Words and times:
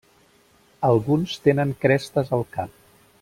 Alguns 0.87 1.35
tenen 1.49 1.75
crestes 1.85 2.33
al 2.39 2.47
cap. 2.59 2.75